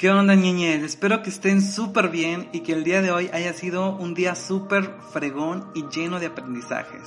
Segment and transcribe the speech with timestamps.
[0.00, 0.82] ¿Qué onda, niñez?
[0.82, 4.34] Espero que estén súper bien y que el día de hoy haya sido un día
[4.34, 7.06] súper fregón y lleno de aprendizajes.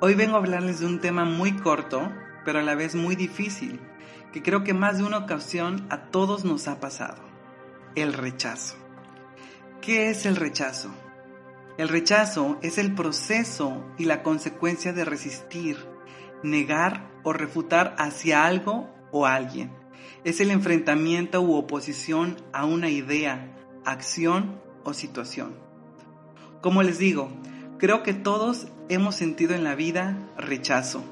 [0.00, 2.12] Hoy vengo a hablarles de un tema muy corto,
[2.44, 3.80] pero a la vez muy difícil,
[4.32, 7.24] que creo que más de una ocasión a todos nos ha pasado.
[7.96, 8.76] El rechazo.
[9.80, 10.94] ¿Qué es el rechazo?
[11.76, 15.76] El rechazo es el proceso y la consecuencia de resistir,
[16.44, 19.85] negar o refutar hacia algo o alguien
[20.24, 25.54] es el enfrentamiento u oposición a una idea, acción o situación.
[26.60, 27.30] Como les digo,
[27.78, 31.04] creo que todos hemos sentido en la vida rechazo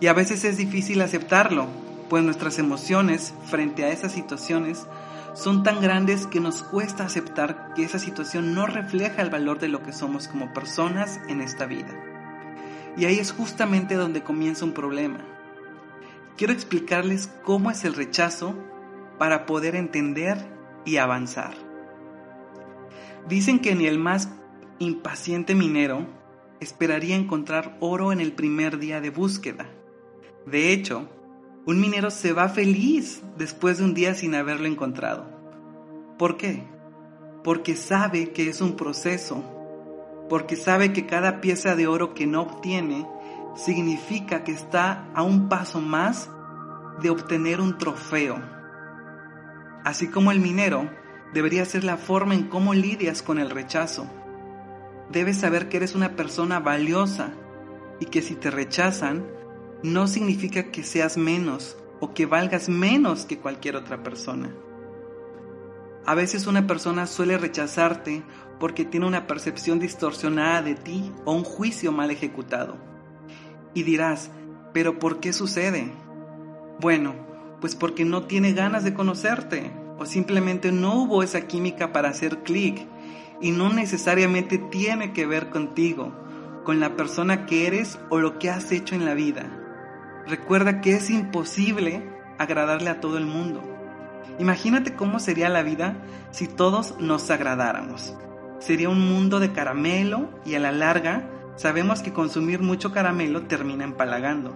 [0.00, 1.66] y a veces es difícil aceptarlo,
[2.08, 4.86] pues nuestras emociones frente a esas situaciones
[5.34, 9.68] son tan grandes que nos cuesta aceptar que esa situación no refleja el valor de
[9.68, 11.94] lo que somos como personas en esta vida.
[12.96, 15.37] Y ahí es justamente donde comienza un problema
[16.38, 18.54] quiero explicarles cómo es el rechazo
[19.18, 20.38] para poder entender
[20.86, 21.52] y avanzar.
[23.28, 24.30] Dicen que ni el más
[24.78, 26.06] impaciente minero
[26.60, 29.68] esperaría encontrar oro en el primer día de búsqueda.
[30.46, 31.08] De hecho,
[31.66, 35.26] un minero se va feliz después de un día sin haberlo encontrado.
[36.18, 36.62] ¿Por qué?
[37.42, 39.42] Porque sabe que es un proceso,
[40.28, 43.06] porque sabe que cada pieza de oro que no obtiene
[43.58, 46.30] significa que está a un paso más
[47.02, 48.40] de obtener un trofeo.
[49.84, 50.88] Así como el minero,
[51.34, 54.08] debería ser la forma en cómo lidias con el rechazo.
[55.10, 57.32] Debes saber que eres una persona valiosa
[57.98, 59.26] y que si te rechazan,
[59.82, 64.54] no significa que seas menos o que valgas menos que cualquier otra persona.
[66.06, 68.22] A veces una persona suele rechazarte
[68.60, 72.97] porque tiene una percepción distorsionada de ti o un juicio mal ejecutado.
[73.78, 74.32] Y dirás,
[74.72, 75.92] ¿pero por qué sucede?
[76.80, 77.14] Bueno,
[77.60, 79.70] pues porque no tiene ganas de conocerte
[80.00, 82.88] o simplemente no hubo esa química para hacer clic
[83.40, 86.12] y no necesariamente tiene que ver contigo,
[86.64, 89.46] con la persona que eres o lo que has hecho en la vida.
[90.26, 92.02] Recuerda que es imposible
[92.36, 93.62] agradarle a todo el mundo.
[94.40, 96.02] Imagínate cómo sería la vida
[96.32, 98.16] si todos nos agradáramos.
[98.58, 103.84] Sería un mundo de caramelo y a la larga sabemos que consumir mucho caramelo termina
[103.84, 104.54] empalagando.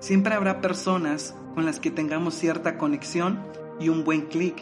[0.00, 3.38] Siempre habrá personas con las que tengamos cierta conexión
[3.78, 4.56] y un buen clic,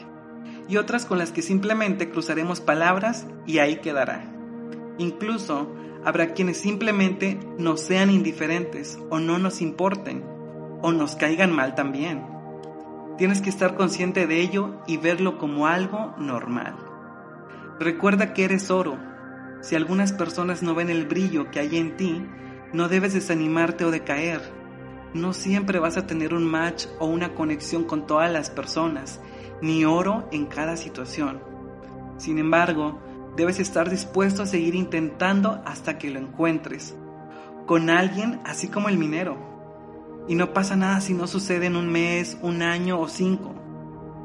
[0.68, 4.24] y otras con las que simplemente cruzaremos palabras y ahí quedará.
[4.98, 5.72] Incluso
[6.04, 10.24] habrá quienes simplemente nos sean indiferentes o no nos importen,
[10.82, 12.26] o nos caigan mal también.
[13.16, 16.74] Tienes que estar consciente de ello y verlo como algo normal.
[17.78, 19.09] Recuerda que eres oro.
[19.60, 22.24] Si algunas personas no ven el brillo que hay en ti,
[22.72, 24.60] no debes desanimarte o decaer
[25.14, 29.20] no siempre vas a tener un match o una conexión con todas las personas,
[29.60, 31.40] ni oro en cada situación.
[32.16, 33.00] Sin embargo,
[33.36, 36.94] debes estar dispuesto a seguir intentando hasta que lo encuentres,
[37.66, 39.36] con alguien así como el minero.
[40.28, 43.54] Y no pasa nada si no sucede en un mes, un año o cinco.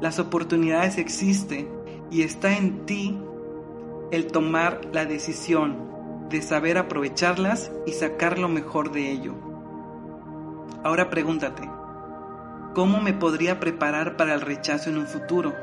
[0.00, 1.68] Las oportunidades existen
[2.10, 3.18] y está en ti
[4.10, 9.34] el tomar la decisión de saber aprovecharlas y sacar lo mejor de ello.
[10.84, 11.68] Ahora pregúntate,
[12.74, 15.54] ¿cómo me podría preparar para el rechazo en un futuro?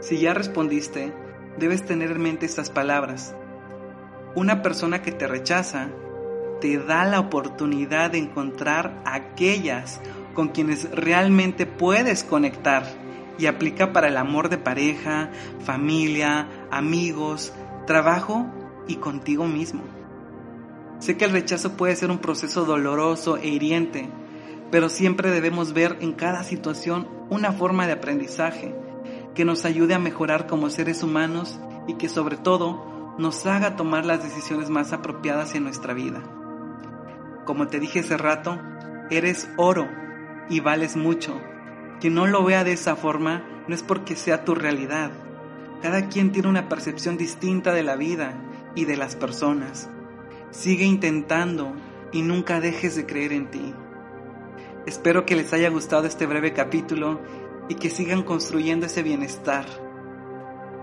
[0.00, 1.12] Si ya respondiste,
[1.58, 3.34] debes tener en mente estas palabras.
[4.34, 5.88] Una persona que te rechaza
[6.60, 10.00] te da la oportunidad de encontrar aquellas
[10.34, 12.84] con quienes realmente puedes conectar
[13.38, 15.30] y aplica para el amor de pareja,
[15.64, 17.52] familia, amigos,
[17.86, 18.46] trabajo
[18.86, 19.82] y contigo mismo.
[20.98, 24.08] Sé que el rechazo puede ser un proceso doloroso e hiriente,
[24.70, 28.74] pero siempre debemos ver en cada situación una forma de aprendizaje
[29.34, 34.04] que nos ayude a mejorar como seres humanos y que sobre todo nos haga tomar
[34.04, 36.22] las decisiones más apropiadas en nuestra vida.
[37.44, 38.58] Como te dije hace rato,
[39.10, 39.88] eres oro
[40.48, 41.38] y vales mucho.
[42.00, 45.10] Quien no lo vea de esa forma no es porque sea tu realidad.
[45.82, 48.34] Cada quien tiene una percepción distinta de la vida
[48.74, 49.88] y de las personas.
[50.50, 51.72] Sigue intentando
[52.12, 53.74] y nunca dejes de creer en ti.
[54.86, 57.20] Espero que les haya gustado este breve capítulo
[57.68, 59.64] y que sigan construyendo ese bienestar.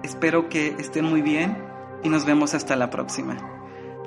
[0.03, 1.57] Espero que estén muy bien
[2.03, 3.37] y nos vemos hasta la próxima.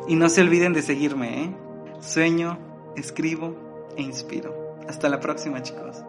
[0.08, 1.56] Y no se olviden de seguirme, ¿eh?
[2.00, 2.58] Sueño,
[2.96, 4.76] escribo e inspiro.
[4.88, 6.04] Hasta la próxima chicos.